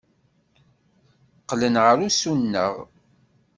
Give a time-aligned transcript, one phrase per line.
[1.41, 2.73] Qqlen ɣer ussuneɣ.